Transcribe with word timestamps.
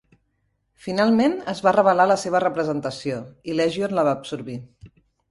Finalment, 0.83 1.35
es 1.51 1.59
va 1.67 1.73
revelar 1.75 2.07
la 2.11 2.15
seva 2.21 2.41
representació 2.43 3.19
i 3.53 3.57
Legion 3.59 3.93
la 3.99 4.07
va 4.09 4.15
absorbir. 4.21 4.57